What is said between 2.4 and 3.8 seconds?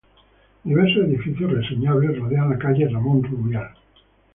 la calle Ramón Rubial.